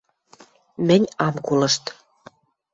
[0.87, 1.83] Мӹнь ам колышт...